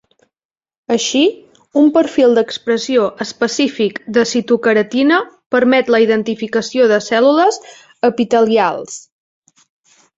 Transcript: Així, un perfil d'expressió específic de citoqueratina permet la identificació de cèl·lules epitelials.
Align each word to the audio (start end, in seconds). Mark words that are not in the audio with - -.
Així, 0.93 1.19
un 1.81 1.91
perfil 1.97 2.33
d'expressió 2.39 3.03
específic 3.27 4.01
de 4.17 4.25
citoqueratina 4.31 5.21
permet 5.57 5.95
la 5.97 6.03
identificació 6.09 6.91
de 6.95 7.01
cèl·lules 7.13 7.65
epitelials. 8.13 9.03